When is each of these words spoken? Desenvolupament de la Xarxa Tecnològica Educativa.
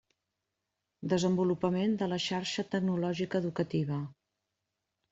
Desenvolupament 1.13 1.95
de 2.01 2.09
la 2.15 2.21
Xarxa 2.25 2.67
Tecnològica 2.73 3.45
Educativa. 3.45 4.05